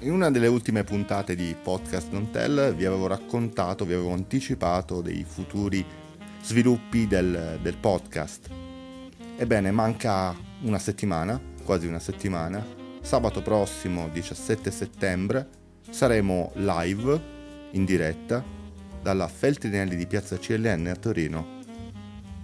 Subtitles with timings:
[0.00, 5.00] In una delle ultime puntate di Podcast Non Tell vi avevo raccontato, vi avevo anticipato
[5.00, 5.84] dei futuri
[6.42, 8.50] sviluppi del, del podcast.
[9.36, 12.83] Ebbene, manca una settimana, quasi una settimana.
[13.04, 15.48] Sabato prossimo, 17 settembre,
[15.88, 17.20] saremo live,
[17.72, 18.42] in diretta,
[19.00, 21.46] dalla Feltrinelli di Piazza CLN a Torino.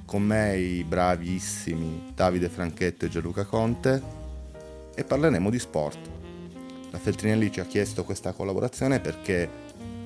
[0.05, 4.03] Con me i bravissimi Davide Franchetto e Gianluca Conte
[4.95, 6.19] e parleremo di sport
[6.91, 9.49] la Feltrinelli ci ha chiesto questa collaborazione perché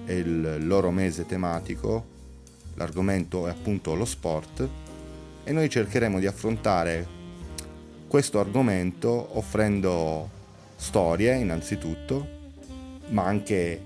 [0.05, 2.05] è il loro mese tematico,
[2.75, 4.69] l'argomento è appunto lo sport
[5.45, 7.23] e noi cercheremo di affrontare
[8.07, 10.43] questo argomento offrendo
[10.77, 12.27] storie innanzitutto,
[13.09, 13.81] ma anche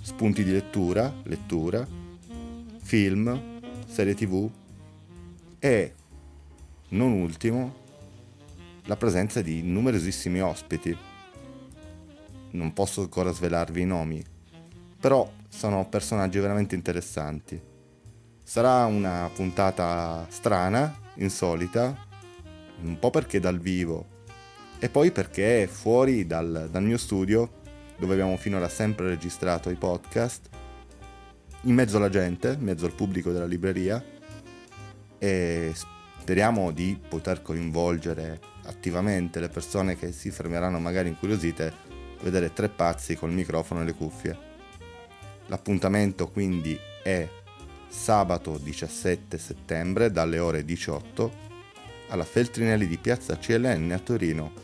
[0.00, 1.86] spunti di lettura, lettura,
[2.82, 4.50] film, serie tv
[5.58, 5.94] e,
[6.88, 7.82] non ultimo,
[8.84, 10.96] la presenza di numerosissimi ospiti
[12.50, 14.22] non posso ancora svelarvi i nomi,
[15.00, 17.60] però sono personaggi veramente interessanti.
[18.42, 21.96] Sarà una puntata strana, insolita,
[22.82, 24.13] un po' perché dal vivo
[24.84, 27.62] e poi perché fuori dal, dal mio studio,
[27.96, 30.50] dove abbiamo finora sempre registrato i podcast,
[31.62, 34.04] in mezzo alla gente, in mezzo al pubblico della libreria
[35.18, 35.72] e
[36.18, 41.72] speriamo di poter coinvolgere attivamente le persone che si fermeranno magari incuriosite
[42.20, 44.38] vedere tre pazzi col microfono e le cuffie.
[45.46, 47.26] L'appuntamento quindi è
[47.88, 51.32] sabato 17 settembre dalle ore 18
[52.08, 54.63] alla Feltrinelli di Piazza CLN a Torino.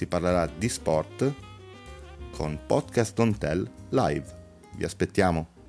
[0.00, 1.30] Si parlerà di sport
[2.30, 4.24] con Podcast Don't Tell Live.
[4.74, 5.59] Vi aspettiamo!